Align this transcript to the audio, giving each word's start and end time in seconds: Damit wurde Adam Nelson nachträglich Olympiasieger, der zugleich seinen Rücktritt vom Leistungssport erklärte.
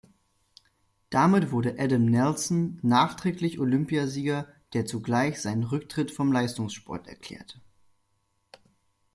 Damit 1.11 1.51
wurde 1.51 1.75
Adam 1.77 2.05
Nelson 2.05 2.79
nachträglich 2.81 3.59
Olympiasieger, 3.59 4.47
der 4.73 4.87
zugleich 4.87 5.39
seinen 5.39 5.63
Rücktritt 5.63 6.09
vom 6.09 6.31
Leistungssport 6.31 7.05
erklärte. 7.07 7.61